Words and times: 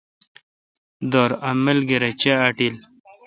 دِر 1.11 1.31
املگر 1.51 2.01
اے 2.05 2.11
چے° 2.21 2.33
اٹیل۔ 2.45 2.75